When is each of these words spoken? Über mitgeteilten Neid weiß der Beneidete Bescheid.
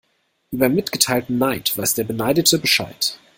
Über 0.49 0.67
mitgeteilten 0.67 1.37
Neid 1.37 1.77
weiß 1.77 1.93
der 1.93 2.05
Beneidete 2.05 2.57
Bescheid. 2.57 3.19